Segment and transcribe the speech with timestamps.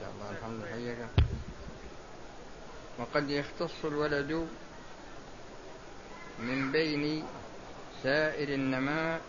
[0.00, 0.30] شاء الله.
[0.30, 1.08] الحمد لله.
[2.98, 4.48] وقد يختص الولد
[6.38, 7.24] من بين
[8.02, 9.20] سائر النماء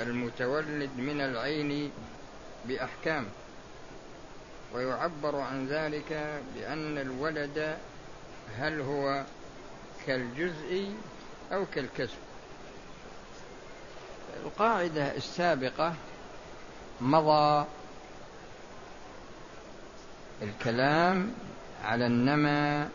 [0.00, 1.90] المتولد من العين
[2.64, 3.26] بأحكام
[4.74, 7.78] ويعبر عن ذلك بأن الولد
[8.58, 9.24] هل هو
[10.06, 10.94] كالجزء
[11.52, 12.18] أو كالكسب.
[14.44, 15.94] القاعدة السابقة
[17.00, 17.66] مضى
[20.42, 21.32] الكلام
[21.84, 22.88] على النمى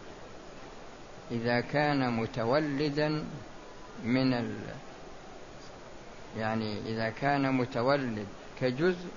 [1.31, 3.25] إذا كان متولدا
[4.03, 4.55] من ال
[6.37, 8.27] يعني إذا كان متولد
[8.61, 9.07] كجزء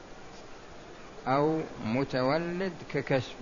[1.26, 3.34] أو متولد ككسب.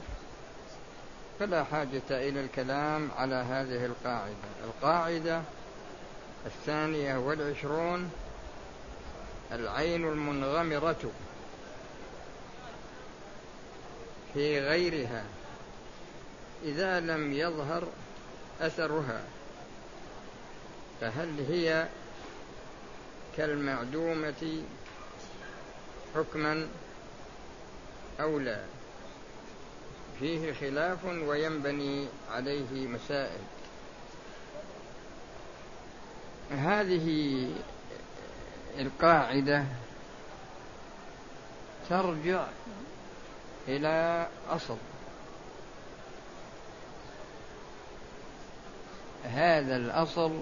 [1.39, 4.35] فلا حاجة إلى الكلام على هذه القاعدة.
[4.65, 5.43] القاعدة
[6.47, 8.11] الثانية والعشرون
[9.53, 11.11] العين المنغمرة.
[14.37, 15.25] في غيرها
[16.65, 17.89] إذا لم يظهر
[18.61, 19.23] أثرها
[21.01, 21.89] فهل هي
[23.37, 24.63] كالمعدومة
[26.15, 26.69] حكما
[28.21, 28.65] أو لا؟
[30.21, 33.41] فيه خلاف وينبني عليه مسائل.
[36.51, 37.49] هذه
[38.79, 39.65] القاعدة
[41.91, 42.47] ترجع
[43.69, 44.77] إلى أصل.
[49.25, 50.41] هذا الأصل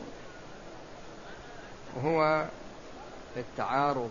[2.05, 2.47] هو
[3.37, 4.11] التعارض.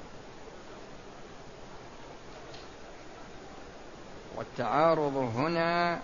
[4.36, 6.00] والتعارض هنا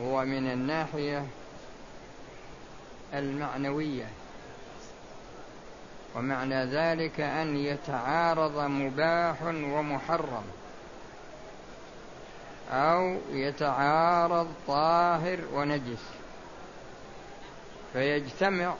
[0.00, 1.26] هو من الناحية
[3.14, 4.06] المعنوية.
[6.16, 10.44] ومعنى ذلك أن يتعارض مباح ومحرم.
[12.70, 16.04] أو يتعارض طاهر ونجس.
[17.92, 18.74] فيجتمع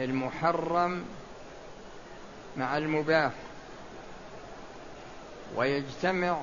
[0.00, 1.04] المحرم
[2.56, 3.32] مع المباح.
[5.56, 6.38] ويجتمع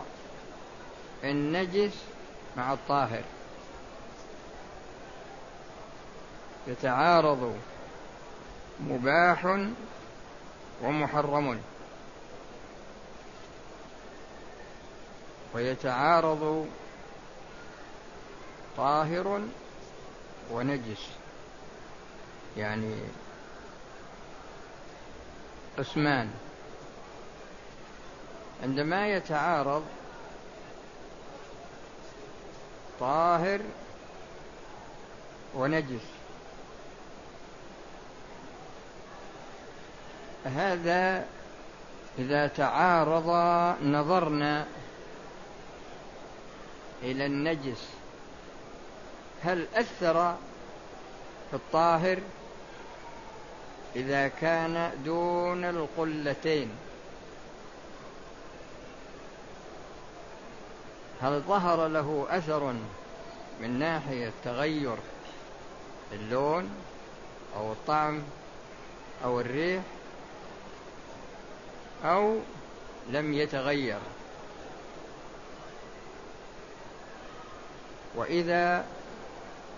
[1.23, 2.03] النجس
[2.57, 3.23] مع الطاهر.
[6.67, 7.57] يتعارض
[8.79, 9.65] مباح
[10.83, 11.59] ومحرم.
[15.57, 16.67] ويتعارض
[18.77, 19.41] طاهر
[20.51, 21.09] ونجس.
[22.57, 22.95] يعني
[25.77, 26.29] قسمان
[28.63, 29.85] عندما يتعارض
[32.99, 33.59] طاهر
[35.55, 36.05] ونجس.
[40.45, 41.25] هذا
[42.19, 43.29] إذا تعارض
[43.83, 44.65] نظرنا
[47.03, 47.87] إلى النجس.
[49.43, 50.35] هل أثر
[51.49, 52.19] في الطاهر
[53.95, 56.69] إذا كان دون القلتين؟
[61.21, 62.73] هل ظهر له أثر
[63.61, 64.95] من ناحية تغير
[66.13, 66.69] اللون
[67.55, 68.23] أو الطعم
[69.23, 69.83] أو الريح
[72.03, 72.35] أو
[73.09, 73.99] لم يتغير؟
[78.17, 78.85] وإذا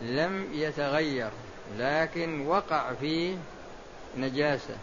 [0.02, 1.30] لم يتغير
[1.78, 3.36] لكن وقع فيه
[4.18, 4.76] نجاسة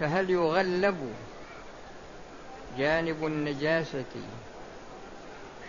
[0.00, 1.12] فهل يغلب
[2.78, 4.04] جانب النجاسة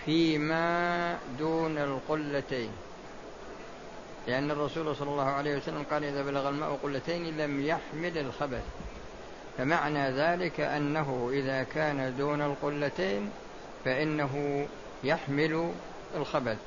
[0.06, 2.72] فيما دون القلتين؟
[4.28, 8.64] لأن الرسول صلى الله عليه وسلم قال إذا بلغ الماء قلتين لم يحمل الخبث.
[9.58, 13.30] فمعنى ذلك أنه إذا كان دون القلتين
[13.86, 14.68] فإنه
[15.04, 15.72] يحمل
[16.16, 16.58] الخبث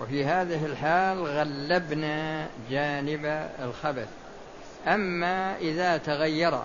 [0.00, 4.08] وفي هذه الحال غلبنا جانب الخبث
[4.86, 6.62] أما إذا تغير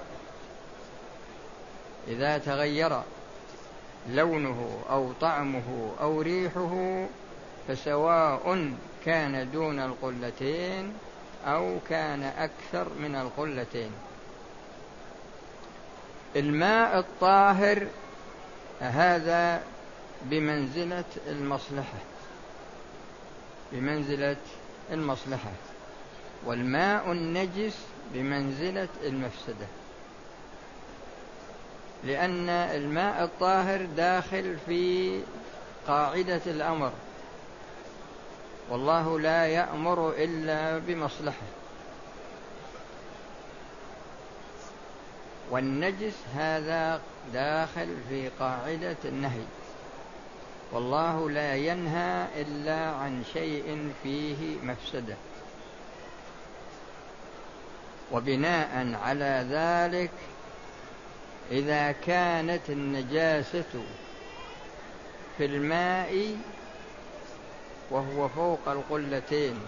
[2.08, 3.02] إذا تغير
[4.10, 7.06] لونه أو طعمه أو ريحه
[7.68, 8.74] فسواء
[9.06, 10.94] كان دون القلتين
[11.48, 13.92] أو كان أكثر من القلتين.
[16.36, 17.88] الماء الطاهر
[18.80, 19.62] هذا
[20.30, 22.00] بمنزلة المصلحة.
[23.72, 24.38] بمنزلة
[24.92, 25.52] المصلحة.
[26.46, 27.78] والماء النجس
[28.14, 29.68] بمنزلة المفسدة.
[32.04, 35.20] لأن الماء الطاهر داخل في
[35.88, 36.92] قاعدة الأمر.
[38.70, 41.48] والله لا يأمر إلا بمصلحة.
[45.52, 47.02] والنجس هذا
[47.34, 49.46] داخل في قاعدة النهي.
[50.72, 55.16] والله لا ينهى إلا عن شيء فيه مفسدة.
[58.12, 60.12] وبناء على ذلك
[61.52, 63.84] إذا كانت النجاسة
[65.38, 66.38] في الماء
[67.92, 69.60] وهو فوق القلتين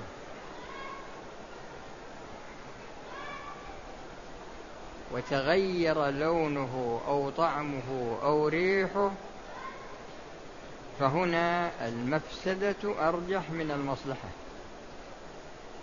[5.12, 9.12] وتغير لونه أو طعمه أو ريحه
[11.00, 14.30] فهنا المفسدة أرجح من المصلحة.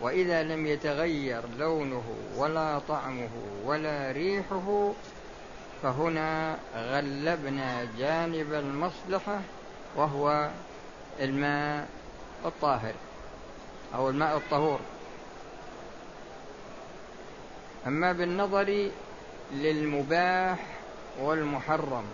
[0.00, 2.05] وإذا لم يتغير لونه
[2.37, 3.31] ولا طعمه
[3.64, 4.93] ولا ريحه
[5.82, 9.40] فهنا غلبنا جانب المصلحة
[9.96, 10.50] وهو
[11.20, 11.88] الماء
[12.44, 12.94] الطاهر
[13.94, 14.81] أو الماء الطهور.
[17.87, 18.90] أما بالنظر
[19.52, 20.58] للمباح
[21.20, 22.05] والمحرم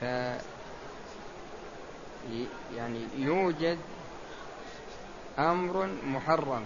[0.00, 0.04] ف
[2.76, 3.78] يعني يوجد
[5.38, 6.62] أمر محرم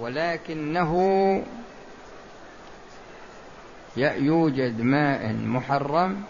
[0.00, 0.92] ولكنه
[3.96, 6.24] يوجد ماء محرم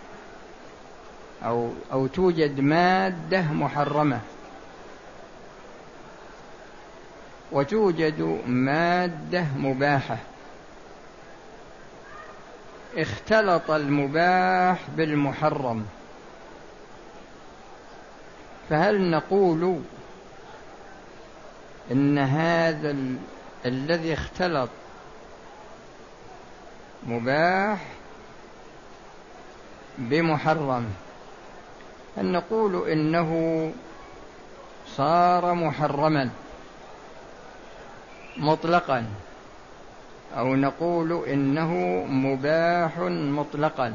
[1.45, 4.21] أو أو توجد مادة محرمة.
[7.53, 10.19] وتوجد مادة مباحة.
[12.97, 15.87] اختلط المباح بالمحرم.
[18.71, 19.81] فهل نقول
[21.93, 23.17] إن هذا ال...
[23.67, 24.69] الذي اختلط
[27.07, 27.79] مباح
[29.99, 30.87] بمحرم؟
[32.17, 33.73] هل نقول إنه
[34.87, 36.31] صار محرما
[38.37, 39.07] مطلقا؟
[40.37, 41.75] أو نقول إنه
[42.09, 43.95] مباح مطلقا.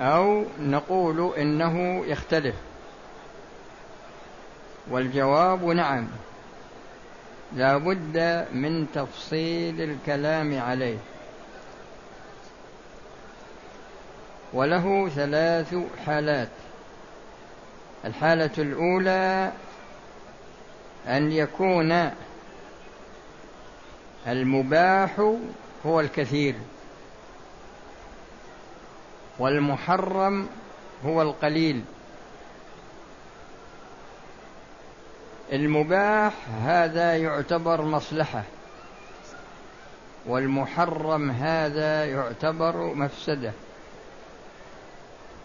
[0.00, 2.54] أو نقول إنه يختلف.
[4.90, 6.08] والجواب نعم.
[7.52, 10.98] لا بد من تفصيل الكلام عليه.
[14.52, 15.74] وله ثلاث
[16.06, 16.48] حالات.
[18.04, 19.52] الحالة الأولى
[21.08, 22.10] أن يكون
[24.26, 25.34] المباح
[25.86, 26.54] هو الكثير
[29.38, 30.48] والمحرم
[31.06, 31.84] هو القليل.
[35.52, 36.32] المباح
[36.64, 38.42] هذا يعتبر مصلحة
[40.26, 43.52] والمحرم هذا يعتبر مفسدة.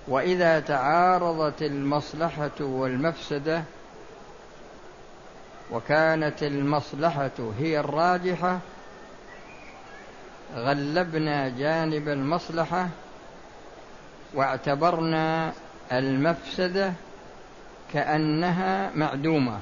[0.07, 3.63] وإذا تعارضت المصلحة والمفسدة
[5.71, 8.59] وكانت المصلحة هي الراجحة
[10.55, 12.89] غلبنا جانب المصلحة
[14.33, 15.53] واعتبرنا
[15.91, 16.93] المفسدة
[17.93, 19.59] كأنها معدومة.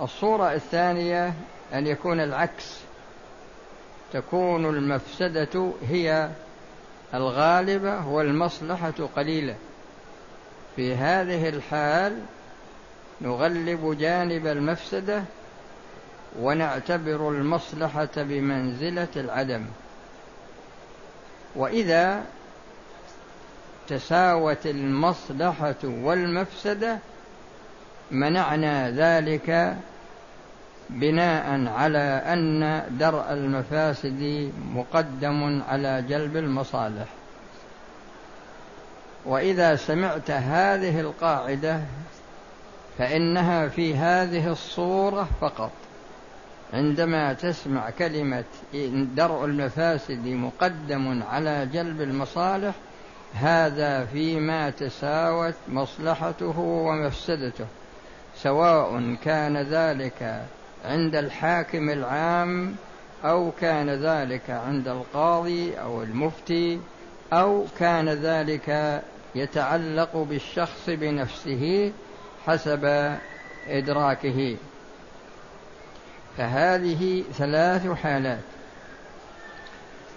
[0.00, 1.34] الصورة الثانية
[1.74, 2.80] أن يكون العكس
[4.12, 6.30] تكون المفسدة هي
[7.14, 9.56] الغالبة والمصلحة قليلة.
[10.76, 12.18] في هذه الحال
[13.20, 15.22] نغلب جانب المفسدة
[16.40, 19.64] ونعتبر المصلحة بمنزلة العدم.
[21.56, 22.24] وإذا
[23.88, 26.98] تساوت المصلحة والمفسدة
[28.10, 29.76] منعنا ذلك
[30.90, 37.06] بناء على أن درء المفاسد مقدم على جلب المصالح.
[39.26, 41.80] وإذا سمعت هذه القاعدة
[42.98, 45.70] فإنها في هذه الصورة فقط.
[46.72, 48.44] عندما تسمع كلمة
[49.14, 52.74] درء المفاسد مقدم على جلب المصالح
[53.34, 57.66] هذا فيما تساوت مصلحته ومفسدته
[58.36, 60.42] سواء كان ذلك
[60.84, 62.74] عند الحاكم العام
[63.24, 66.80] أو كان ذلك عند القاضي أو المفتي
[67.32, 69.02] أو كان ذلك
[69.34, 71.92] يتعلق بالشخص بنفسه
[72.46, 73.14] حسب
[73.68, 74.56] إدراكه.
[76.38, 78.38] فهذه ثلاث حالات.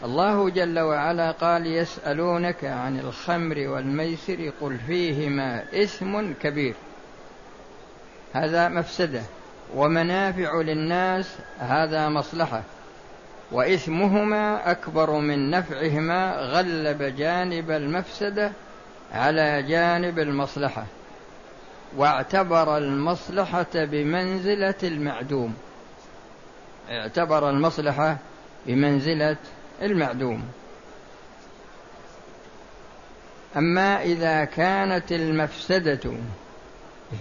[0.03, 6.73] الله جل وعلا قال يسألونك عن الخمر والميسر قل فيهما إثم كبير.
[8.33, 9.21] هذا مفسدة.
[9.75, 12.63] ومنافع للناس هذا مصلحة.
[13.51, 18.51] وإثمهما أكبر من نفعهما غلب جانب المفسدة
[19.13, 20.85] على جانب المصلحة
[21.97, 25.53] واعتبر المصلحة بمنزلة المعدوم.
[26.89, 28.17] اعتبر المصلحة
[28.65, 29.37] بمنزلة
[29.81, 30.43] المعدوم.
[33.57, 36.11] أما إذا كانت المفسدة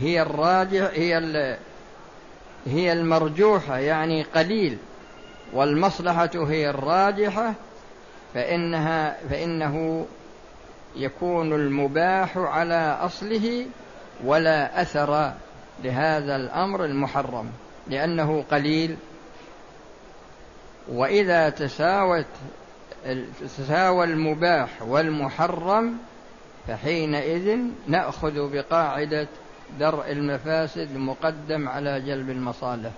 [0.00, 1.58] هي الراجح هي
[2.66, 4.78] هي المرجوحة يعني قليل
[5.52, 7.54] والمصلحة هي الراجحة
[8.34, 10.06] فإنها فإنه
[10.96, 13.66] يكون المباح على أصله
[14.24, 15.32] ولا أثر
[15.84, 17.50] لهذا الأمر المحرم
[17.88, 18.96] لأنه قليل.
[20.88, 22.26] وإذا تساوت
[23.40, 25.98] تساوى المباح والمحرم
[26.68, 29.28] فحينئذ نأخذ بقاعدة
[29.78, 32.90] درء المفاسد مقدم على جلب المصالح.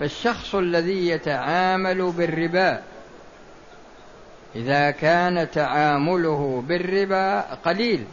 [0.00, 2.82] فالشخص الذي يتعامل بالربا
[4.56, 8.04] إذا كان تعامله بالربا قليل.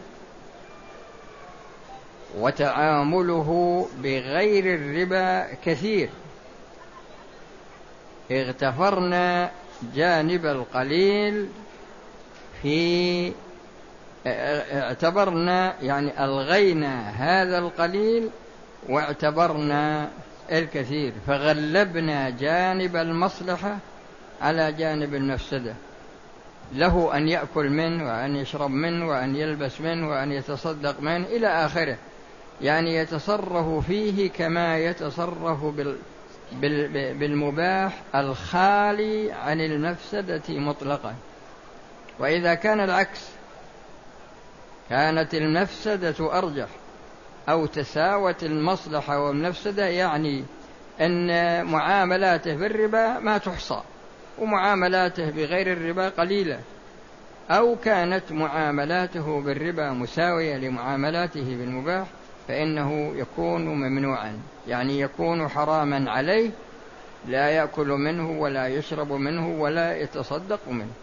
[2.38, 6.10] وتعامله بغير الربا كثير.
[8.31, 9.51] اغتفرنا
[9.96, 11.48] جانب القليل
[12.62, 13.31] في
[14.27, 18.29] اعتبرنا يعني ألغينا هذا القليل
[18.89, 20.10] واعتبرنا
[20.51, 21.13] الكثير.
[21.27, 23.77] فغلبنا جانب المصلحة
[24.41, 25.74] على جانب المفسدة.
[26.73, 31.97] له أن يأكل منه وأن يشرب منه وأن يلبس منه وأن يتصدق منه إلى آخره.
[32.61, 35.95] يعني يتصرف فيه كما يتصرف بال
[37.13, 41.15] بالمباح الخالي عن المفسدة مطلقا.
[42.19, 43.21] وإذا كان العكس
[44.89, 46.67] كانت المفسدة أرجح
[47.49, 50.43] أو تساوت المصلحة والمفسدة يعني
[51.01, 53.81] أن معاملاته بالربا ما تحصى.
[54.41, 56.60] ومعاملاته بغير الربا قليلة.
[57.50, 62.08] أو كانت معاملاته بالربا مساوية لمعاملاته بالمباح
[62.48, 64.39] فإنه يكون ممنوعا.
[64.67, 66.51] يعني يكون حراما عليه
[67.27, 70.93] لا يأكل منه ولا يشرب منه ولا يتصدق منه.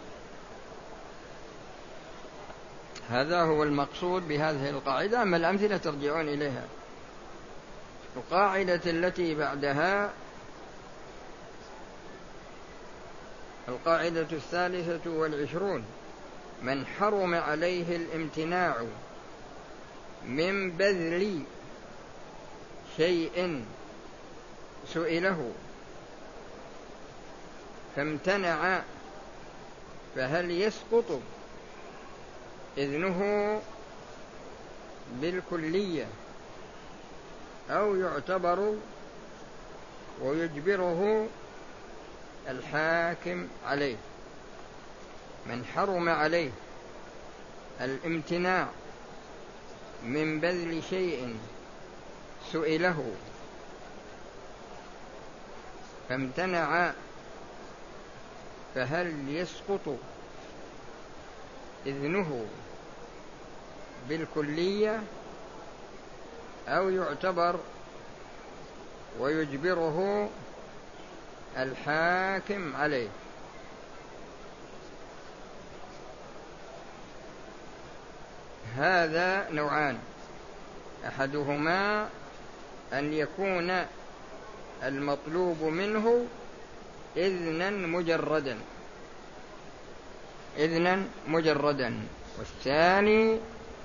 [3.11, 5.23] هذا هو المقصود بهذه القاعدة.
[5.23, 6.64] أما الأمثلة ترجعون إليها.
[8.16, 10.11] القاعدة التي بعدها
[13.68, 15.85] القاعدة الثالثة والعشرون.
[16.62, 18.76] من حرم عليه الامتناع
[20.25, 21.42] من بذل
[22.96, 23.64] شيء
[24.94, 25.52] سئله
[27.96, 28.82] فامتنع
[30.16, 31.20] فهل يسقط
[32.78, 33.61] إذنه
[35.20, 36.06] بالكلية
[37.70, 38.75] أو يعتبر
[40.23, 41.26] ويجبره
[42.49, 43.97] الحاكم عليه
[45.47, 46.50] من حرم عليه
[47.81, 48.69] الامتناع
[50.03, 51.37] من بذل شيء
[52.53, 53.12] سئله
[56.09, 56.93] فامتنع
[58.75, 59.99] فهل يسقط
[61.87, 62.47] إذنه
[64.09, 65.03] بالكلية
[66.69, 67.61] أو يعتبر
[69.21, 70.29] ويجبره
[71.57, 73.09] الحاكم عليه.
[78.77, 79.99] هذا نوعان.
[81.07, 82.09] أحدهما
[82.93, 83.85] أن يكون
[84.83, 86.27] المطلوب منه
[87.17, 88.59] إذنا مجردا.
[90.59, 92.01] إذنا مجردا.
[92.39, 93.39] والثاني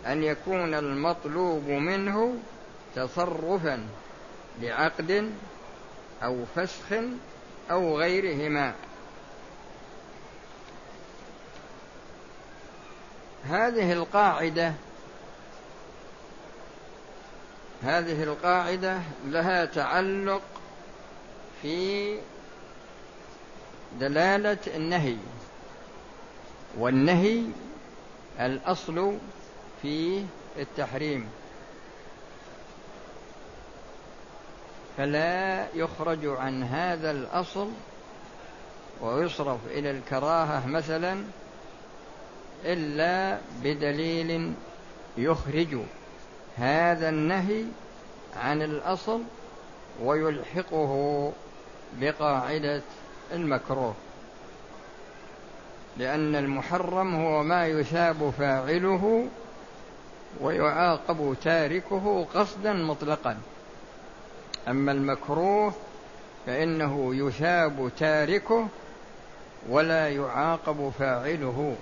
[0.08, 2.36] أن يكون المطلوب منه
[2.96, 3.88] تصرفا
[4.62, 5.32] بعقد
[6.24, 6.86] أو فسخ
[7.72, 8.74] أو غيرهما.
[13.50, 14.74] هذه القاعدة
[17.84, 20.42] هذه القاعدة لها تعلق
[21.62, 22.18] في
[24.00, 25.18] دلالة النهي
[26.78, 27.44] والنهي
[28.40, 29.18] الأصل
[29.82, 30.24] فيه
[30.58, 31.30] التحريم.
[34.98, 37.70] فلا يخرج عن هذا الأصل
[39.02, 41.24] ويصرف إلى الكراهة مثلا
[42.66, 44.54] إلا بدليل
[45.18, 45.78] يخرج
[46.58, 47.64] هذا النهي
[48.36, 49.22] عن الأصل
[50.04, 51.32] ويلحقه
[52.00, 52.82] بقاعدة
[53.34, 53.94] المكروه
[55.98, 59.28] لأن المحرم هو ما يثاب فاعله
[60.42, 63.38] ويعاقب تاركه قصدا مطلقا.
[64.68, 65.74] أما المكروه
[66.46, 68.68] فإنه يثاب تاركه
[69.70, 71.76] ولا يعاقب فاعله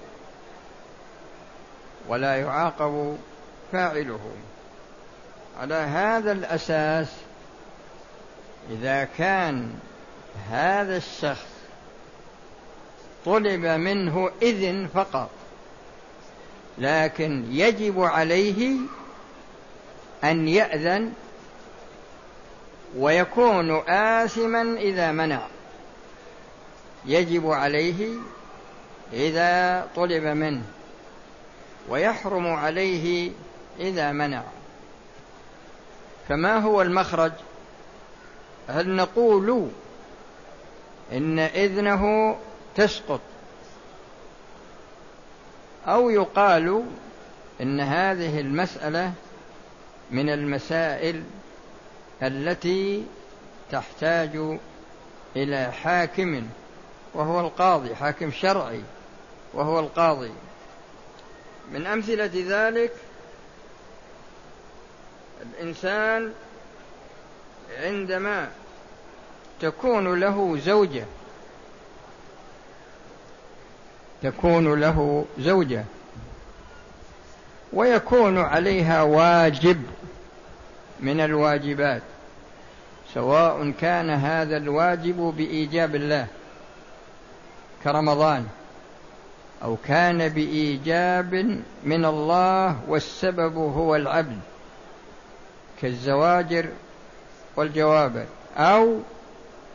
[2.07, 3.17] ولا يعاقب
[3.71, 4.31] فاعله.
[5.59, 7.07] على هذا الأساس
[8.69, 9.73] إذا كان
[10.49, 11.47] هذا الشخص
[13.25, 15.29] طلب منه إذن فقط
[16.77, 18.77] لكن يجب عليه
[20.23, 21.13] أن يأذن
[22.97, 25.47] ويكون آثما إذا منع.
[27.05, 28.09] يجب عليه
[29.13, 30.61] إذا طلب منه
[31.89, 33.31] ويحرم عليه
[33.79, 34.43] إذا منع.
[36.29, 37.31] فما هو المخرج؟
[38.67, 39.69] هل نقول
[41.11, 42.35] إن إذنه
[42.75, 43.21] تسقط
[45.87, 46.83] أو يقال
[47.61, 49.13] إن هذه المسألة
[50.11, 51.23] من المسائل
[52.23, 53.05] التي
[53.71, 54.57] تحتاج
[55.35, 56.47] إلى حاكم
[57.13, 58.81] وهو القاضي حاكم شرعي
[59.53, 60.31] وهو القاضي.
[61.71, 62.91] من أمثلة ذلك
[65.41, 66.33] الإنسان
[67.77, 68.49] عندما
[69.61, 71.05] تكون له زوجة
[74.23, 75.85] تكون له زوجة
[77.73, 79.83] ويكون عليها واجب
[80.99, 82.01] من الواجبات.
[83.13, 86.27] سواء كان هذا الواجب بإيجاب الله
[87.83, 88.45] كرمضان
[89.63, 94.39] أو كان بإيجاب من الله والسبب هو العبد
[95.81, 96.65] كالزواجر
[97.55, 98.25] والجوابر
[98.57, 98.97] أو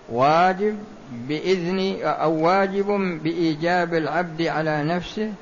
[0.08, 0.78] واجب
[1.12, 2.86] بإذن أو واجب
[3.22, 5.32] بإيجاب العبد على نفسه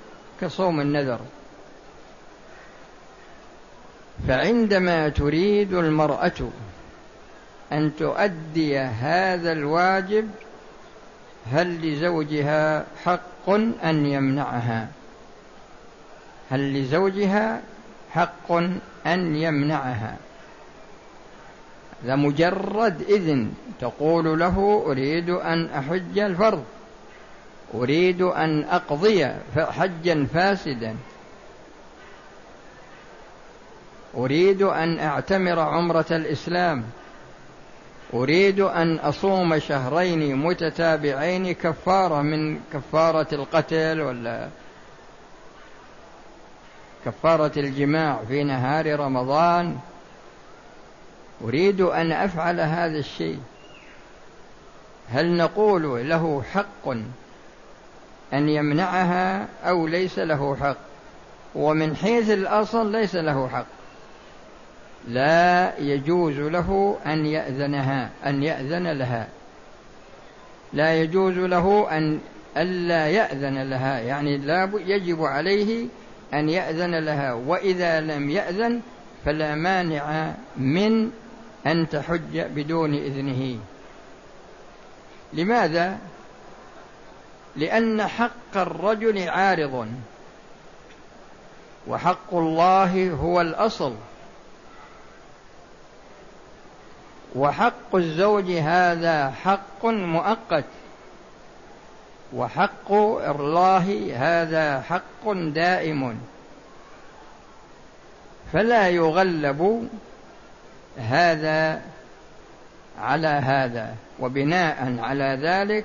[0.40, 1.20] كصوم النذر.
[4.28, 6.32] فعندما تريد المرأة
[7.72, 10.30] أن تؤدي هذا الواجب
[11.52, 13.50] هل لزوجها حق
[13.84, 14.88] أن يمنعها؟
[16.50, 17.60] هل لزوجها
[18.10, 18.52] حق
[19.06, 20.16] أن يمنعها؟
[22.04, 26.64] لمجرد إذن تقول له أريد أن أحج الفرض
[27.74, 30.96] أريد أن أقضي حجا فاسدا
[34.16, 36.84] أريد أن أعتمر عمرة الإسلام
[38.14, 44.48] أريد أن أصوم شهرين متتابعين كفارة من كفارة القتل ولا
[47.04, 49.78] كفارة الجماع في نهار رمضان.
[51.44, 53.40] أريد أن أفعل هذا الشيء.
[55.08, 56.88] هل نقول له حق
[58.32, 60.76] أن يمنعها أو ليس له حق؟
[61.54, 63.81] ومن حيث الأصل ليس له حق.
[65.08, 69.28] لا يجوز له أن يأذنها أن يأذن لها.
[70.72, 72.20] لا يجوز له أن
[72.56, 75.86] ألا يأذن لها يعني لا يجب عليه
[76.34, 77.32] أن يأذن لها.
[77.32, 78.80] وإذا لم يأذن
[79.24, 81.10] فلا مانع من
[81.66, 83.58] أن تحج بدون إذنه.
[85.32, 85.98] لماذا؟
[87.56, 89.88] لأن حق الرجل عارض
[91.86, 93.94] وحق الله هو الأصل.
[97.36, 100.64] وحق الزوج هذا حق مؤقت
[102.32, 106.20] وحق الله هذا حق دائم.
[108.52, 109.88] فلا يغلب
[110.98, 111.82] هذا
[113.00, 115.84] على هذا وبناء على ذلك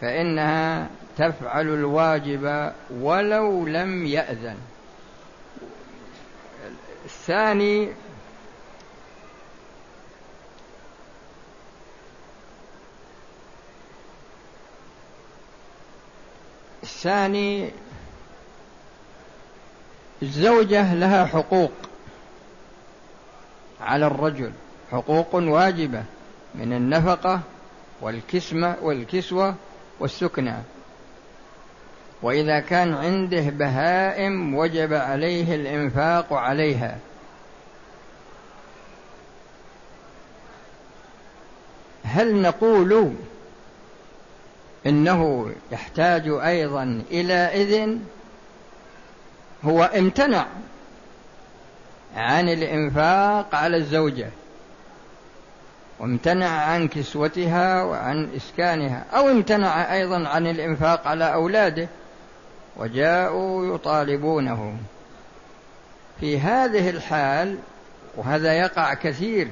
[0.00, 0.86] فإنها
[1.18, 4.56] تفعل الواجب ولو لم يأذن.
[7.04, 7.88] الثاني
[16.82, 17.70] الثاني
[20.22, 21.72] الزوجة لها حقوق
[23.80, 24.52] على الرجل
[24.92, 26.04] حقوق واجبة
[26.54, 27.40] من النفقة
[28.00, 29.54] والكسمة والكسوة
[30.00, 30.54] والسكنى.
[32.22, 36.98] وإذا كان عنده بهائم وجب عليه الإنفاق عليها.
[42.04, 43.14] هل نقول
[44.86, 48.00] إنه يحتاج أيضا إلى إذن
[49.64, 50.46] هو امتنع
[52.16, 54.30] عن الإنفاق على الزوجة
[55.98, 61.88] وامتنع عن كسوتها وعن إسكانها أو امتنع أيضا عن الإنفاق على أولاده
[62.76, 64.76] وجاءوا يطالبونه.
[66.20, 67.58] في هذه الحال
[68.16, 69.48] وهذا يقع كثير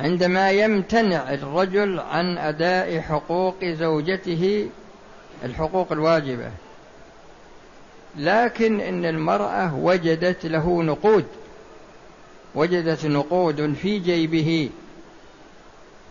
[0.00, 4.68] عندما يمتنع الرجل عن أداء حقوق زوجته
[5.44, 6.50] الحقوق الواجبة.
[8.18, 11.24] لكن إن المرأة وجدت له نقود
[12.54, 14.70] وجدت نقود في جيبه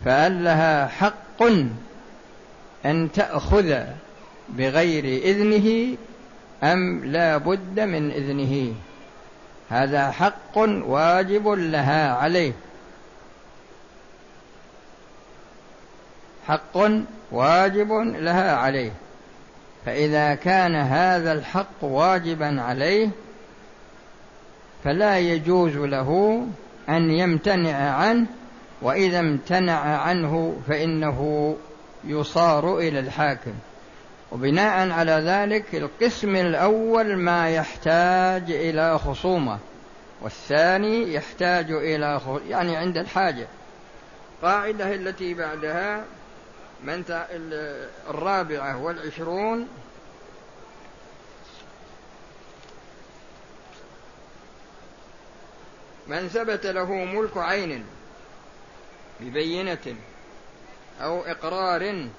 [0.06, 1.44] فهل لها حق
[2.86, 3.84] أن تأخذ
[4.50, 5.98] بغير إذنه
[6.64, 8.74] أم لا بد من إذنه؟
[9.70, 12.54] هذا حق واجب لها عليه.
[16.48, 16.78] حق
[17.32, 18.92] واجب لها عليه.
[19.86, 23.10] فإذا كان هذا الحق واجبا عليه
[24.84, 26.42] فلا يجوز له
[26.90, 28.26] أن يمتنع عنه
[28.82, 31.56] وإذا امتنع عنه فإنه
[32.04, 33.54] يصار إلى الحاكم.
[34.32, 39.58] وبناء على ذلك القسم الأول ما يحتاج إلى خصومة
[40.22, 43.48] والثاني يحتاج إلى يعني عند الحاجة.
[44.42, 46.04] قاعدة التي بعدها
[46.86, 47.04] من
[48.10, 49.68] الرابعة والعشرون.
[56.08, 57.86] من ثبت له ملك عين
[59.20, 59.96] ببينة
[61.02, 62.10] أو إقرار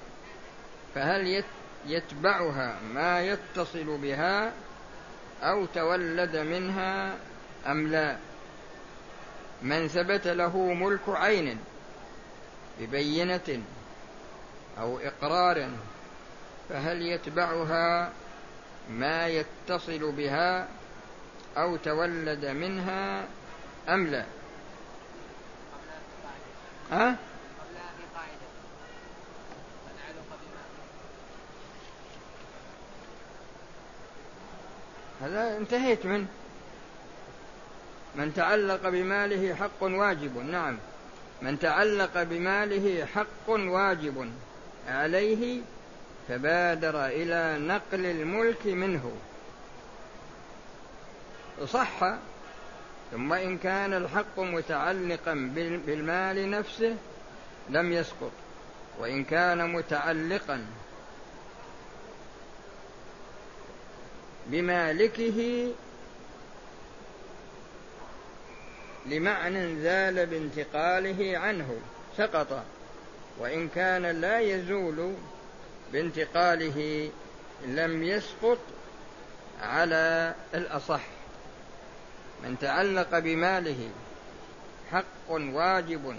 [0.95, 1.43] فهل
[1.85, 4.53] يتبعها ما يتصل بها
[5.41, 7.15] أو تولد منها
[7.67, 8.17] أم لا؟
[9.61, 11.59] من ثبت له ملك عين
[12.79, 13.63] ببينة
[14.79, 15.69] أو إقرار
[16.69, 18.11] فهل يتبعها
[18.89, 20.67] ما يتصل بها
[21.57, 23.25] أو تولد منها
[23.89, 24.25] أم لا؟
[26.91, 27.15] ها؟
[35.21, 36.27] هذا انتهيت منه
[38.15, 40.77] من تعلق بماله حق واجب نعم.
[41.41, 44.31] من تعلق بماله حق واجب.
[44.87, 45.61] عليه
[46.27, 49.11] فبادر إلى نقل الملك منه.
[51.65, 52.17] صح
[53.11, 55.33] ثم إن كان الحق متعلقا
[55.85, 56.95] بالمال نفسه
[57.69, 58.31] لم يسقط
[58.99, 60.65] وإن كان متعلقا
[64.47, 65.71] بمالكه
[69.05, 71.79] لمعنى زال بانتقاله عنه
[72.17, 72.63] سقط.
[73.39, 75.13] وإن كان لا يزول
[75.93, 77.09] بانتقاله
[77.65, 78.57] لم يسقط
[79.61, 81.01] على الأصح.
[82.43, 83.89] من تعلق بماله
[84.91, 86.15] حق واجب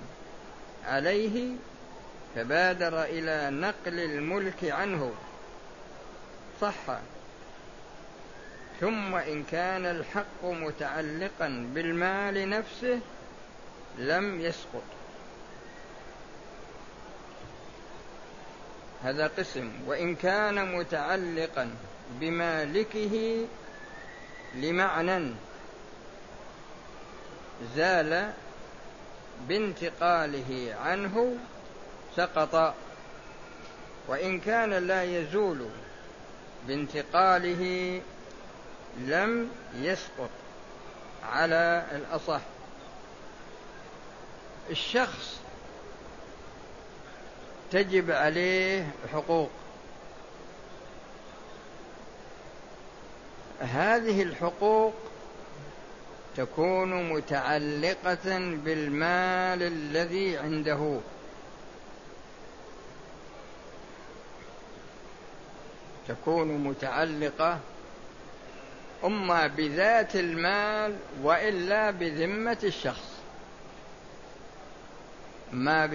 [0.86, 1.54] عليه
[2.34, 5.12] فبادر إلى نقل الملك عنه.
[6.60, 6.98] صح.
[8.80, 13.00] ثم إن كان الحق متعلقا بالمال نفسه
[13.98, 14.97] لم يسقط.
[19.02, 19.72] هذا قسم.
[19.86, 21.70] وإن كان متعلقا
[22.20, 23.46] بمالكه
[24.54, 25.34] لمعنى
[27.76, 28.32] زال
[29.48, 31.36] بانتقاله عنه
[32.16, 32.74] سقط.
[34.08, 35.68] وإن كان لا يزول
[36.66, 38.02] بانتقاله
[38.98, 40.30] لم يسقط
[41.32, 42.40] على الأصح.
[44.70, 45.40] الشخص
[47.70, 49.50] تجب عليه حقوق.
[53.60, 54.94] هذه الحقوق
[56.36, 61.00] تكون متعلقة بالمال الذي عنده.
[66.08, 67.58] تكون متعلقة
[69.04, 73.07] أما بذات المال وإلا بذمة الشخص.
[75.52, 75.86] ما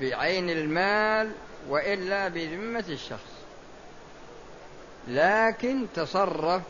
[0.00, 1.32] بعين المال
[1.68, 3.38] وإلا بذمة الشخص.
[5.08, 6.62] لكن تصرف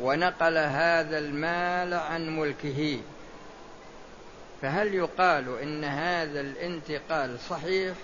[0.00, 3.00] ونقل هذا المال عن ملكه.
[4.62, 7.94] فهل يقال إن هذا الانتقال صحيح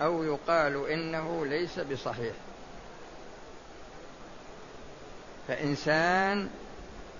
[0.00, 2.34] أو يقال إنه ليس بصحيح؟
[5.48, 6.48] فإنسان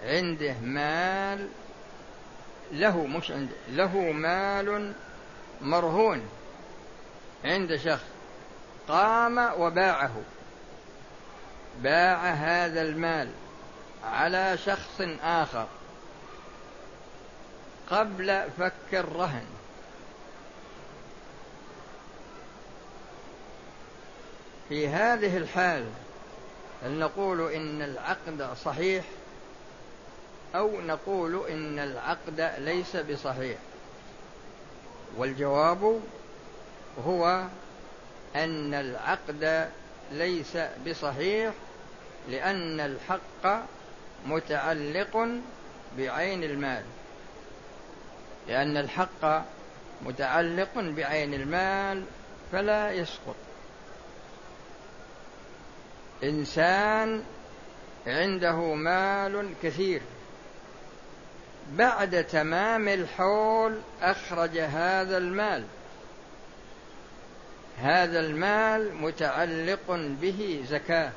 [0.04, 1.48] عنده مال
[2.72, 4.92] له مش عنده له مال
[5.60, 6.22] مرهون
[7.44, 8.04] عند شخص
[8.88, 10.22] قام وباعه
[11.82, 13.28] باع هذا المال
[14.04, 15.66] على شخص آخر
[17.90, 19.46] قبل فك الرهن.
[24.68, 25.84] في هذه الحال
[26.84, 29.04] هل نقول إن العقد صحيح
[30.54, 33.58] أو نقول إن العقد ليس بصحيح؟
[35.16, 36.00] والجواب
[37.06, 37.44] هو
[38.36, 39.70] أن العقد
[40.12, 41.54] ليس بصحيح
[42.28, 43.66] لأن الحق
[44.26, 45.28] متعلق
[45.98, 46.82] بعين المال.
[48.48, 49.44] لأن الحق
[50.02, 52.04] متعلق بعين المال
[52.52, 53.36] فلا يسقط.
[56.24, 57.22] إنسان
[58.06, 60.02] عنده مال كثير.
[61.72, 65.64] بعد تمام الحول أخرج هذا المال.
[67.78, 71.12] هذا المال متعلق به زكاة.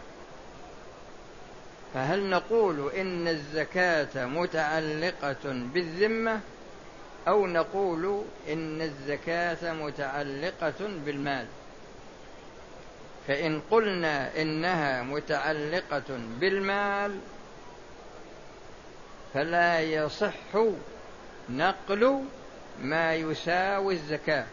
[1.93, 6.39] فهل نقول إن الزكاة متعلقة بالذمة؟
[7.27, 11.45] أو نقول إن الزكاة متعلقة بالمال؟
[13.27, 17.19] فإن قلنا إنها متعلقة بالمال
[19.33, 20.33] فلا يصح
[21.49, 22.19] نقل
[22.81, 24.45] ما يساوي الزكاة.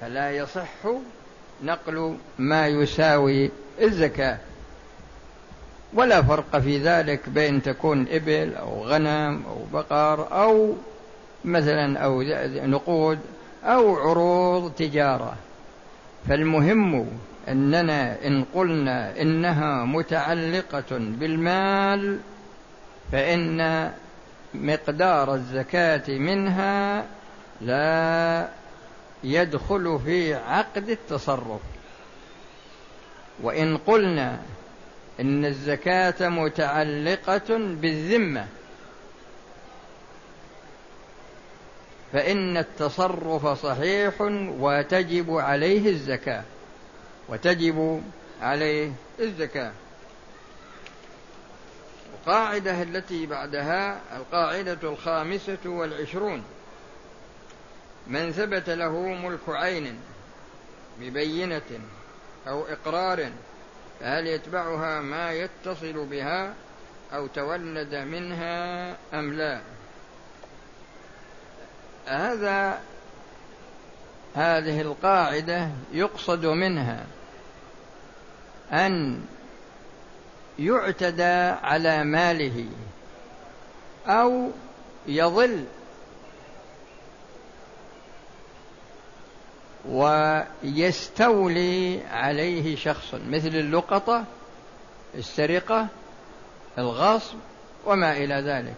[0.00, 0.86] فلا يصح
[1.62, 4.38] نقل ما يساوي الزكاة.
[5.94, 10.74] ولا فرق في ذلك بين تكون إبل أو غنم أو بقر أو
[11.44, 12.22] مثلا أو
[12.66, 13.18] نقود
[13.64, 15.36] أو عروض تجارة.
[16.28, 22.18] فالمهم أننا إن قلنا إنها متعلقة بالمال
[23.12, 23.92] فإن
[24.54, 27.04] مقدار الزكاة منها
[27.60, 28.48] لا
[29.24, 31.60] يدخل في عقد التصرف.
[33.42, 34.38] وإن قلنا
[35.20, 38.46] إن الزكاة متعلقة بالذمة
[42.12, 44.14] فإن التصرف صحيح
[44.58, 46.42] وتجب عليه الزكاة.
[47.28, 48.02] وتجب
[48.42, 49.72] عليه الزكاة.
[52.14, 56.44] القاعدة التي بعدها القاعدة الخامسة والعشرون.
[58.06, 60.00] من ثبت له ملك عين
[61.00, 61.80] ببينة
[62.48, 63.30] أو إقرار
[64.00, 66.54] فهل يتبعها ما يتصل بها
[67.12, 69.60] أو تولد منها أم لا؟
[72.06, 72.80] هذا
[74.34, 77.06] هذه القاعدة يقصد منها.
[78.72, 79.20] أن
[80.58, 81.22] يعتدى
[81.62, 82.66] على ماله
[84.06, 84.50] أو
[85.06, 85.64] يضل
[90.62, 94.24] ويستولي عليه شخص مثل اللقطة
[95.14, 95.88] السرقة
[96.78, 97.36] الغصب
[97.86, 98.74] وما إلى ذلك.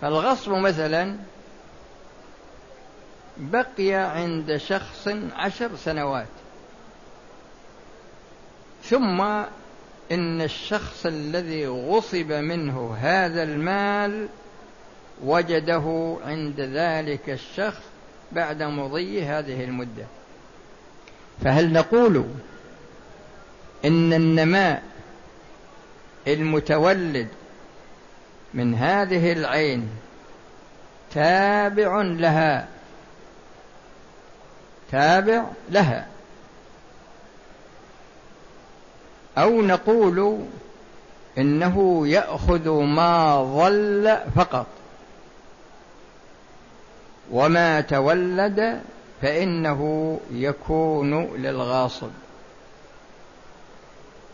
[0.00, 1.16] فالغصب مثلا
[3.36, 6.26] بقي عند شخص عشر سنوات.
[8.88, 9.20] ثم
[10.12, 14.28] إن الشخص الذي غصب منه هذا المال
[15.24, 17.82] وجده عند ذلك الشخص
[18.32, 20.04] بعد مضي هذه المدة.
[21.44, 22.24] فهل نقول
[23.84, 24.82] إن النماء
[26.28, 27.28] المتولد
[28.54, 29.88] من هذه العين
[31.14, 32.68] تابع لها؟
[34.92, 36.13] تابع لها.
[39.38, 40.38] أو نقول
[41.38, 44.66] إنه يأخذ ما ظل فقط.
[47.30, 48.80] وما تولد
[49.22, 52.10] فإنه يكون للغاصب.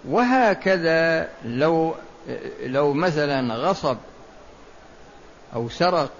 [0.08, 1.94] وهكذا لو
[2.62, 3.96] لو مثلا غصب
[5.54, 6.12] أو سرق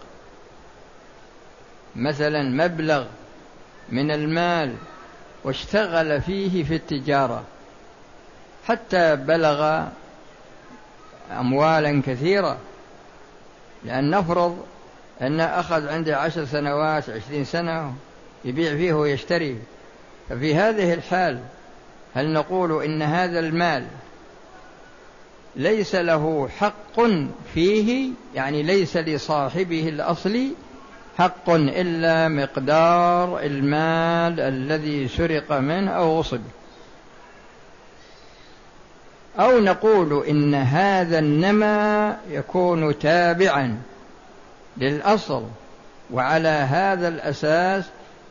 [1.97, 3.05] مثلا مبلغ
[3.89, 4.75] من المال
[5.45, 7.43] واشتغل فيه في التجارة
[8.71, 9.83] حتى بلغ
[11.31, 12.57] أموالا كثيرة
[13.85, 14.59] لأن نفرض
[15.23, 17.95] أن أخذ عنده عشر سنوات عشرين سنة
[18.45, 19.59] يبيع فيه ويشتري.
[20.29, 21.39] ففي هذه الحال
[22.15, 23.87] هل نقول إن هذا المال
[25.57, 27.01] ليس له حق
[27.55, 30.53] فيه؟ يعني ليس لصاحبه الأصلي
[31.19, 36.41] حق إلا مقدار المال الذي سرق منه أو غصب.
[39.39, 43.79] أو نقول إن هذا النمى يكون تابعا
[44.77, 45.45] للأصل
[46.11, 47.85] وعلى هذا الأساس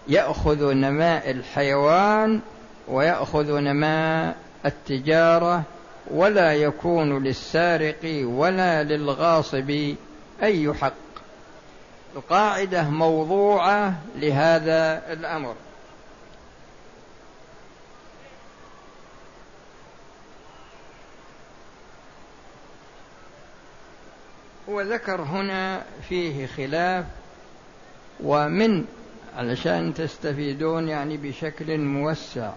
[0.08, 2.40] يأخذ نماء الحيوان
[2.88, 4.36] ويأخذ نماء
[4.66, 5.64] التجارة
[6.12, 9.96] ولا يكون للسارق ولا للغاصب
[10.44, 10.94] أي حق.
[12.16, 15.56] القاعدة موضوعة لهذا الأمر.
[24.70, 27.06] وذكر هنا فيه خلاف
[28.24, 28.86] ومن
[29.38, 32.52] علشان تستفيدون يعني بشكل موسع.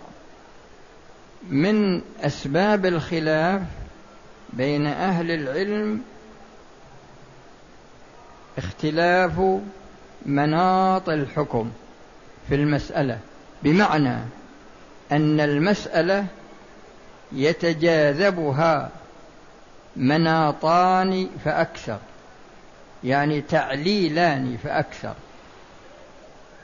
[1.49, 3.63] من أسباب الخلاف
[4.53, 6.03] بين أهل العلم
[8.59, 9.61] اختلاف
[10.27, 11.71] مناط الحكم
[12.49, 13.19] في المسألة
[13.63, 14.17] بمعنى
[15.13, 16.27] أن المسألة
[17.33, 18.91] يتجاذبها
[19.97, 21.99] مناطان فأكثر
[23.05, 25.15] يعني تعليلان فأكثر.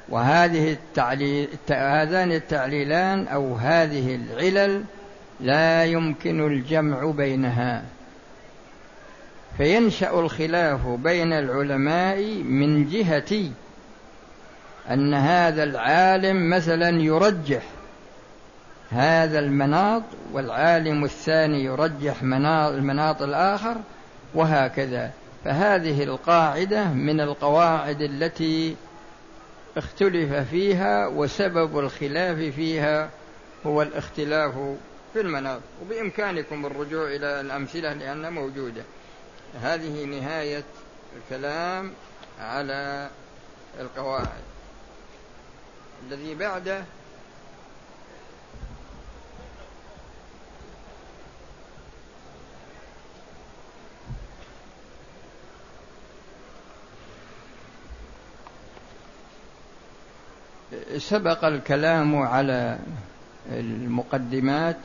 [0.09, 4.85] وهذه التعليل هذان التعليلان أو هذه العلل
[5.41, 7.85] لا يمكن الجمع بينها.
[9.57, 13.51] فينشأ الخلاف بين العلماء من جهة
[14.91, 17.63] أن هذا العالم مثلا يرجح
[18.91, 23.77] هذا المناط والعالم الثاني يرجح مناط المناط الآخر
[24.35, 25.11] وهكذا.
[25.45, 28.77] فهذه القاعدة من القواعد التي
[29.77, 33.11] اختلف فيها وسبب الخلاف فيها
[33.67, 34.55] هو الاختلاف
[35.13, 35.61] في المناط.
[35.83, 38.83] وبإمكانكم الرجوع إلى الأمثلة لأنها موجودة.
[39.63, 40.65] هذه نهاية
[41.17, 41.93] الكلام
[42.41, 43.09] على
[43.81, 44.43] القواعد.
[46.09, 46.85] الذي بعده
[60.99, 62.79] سبق الكلام على
[63.51, 64.77] المقدمات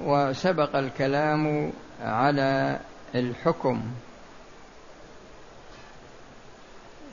[0.00, 2.80] وسبق الكلام على
[3.14, 3.82] الحكم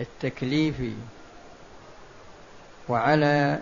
[0.01, 0.93] التكليفي
[2.89, 3.59] وعلى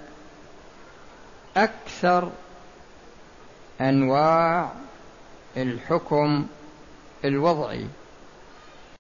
[1.58, 2.32] أكثر
[3.82, 4.72] أنواع
[5.58, 6.48] الحكم
[7.26, 7.88] الوضعي.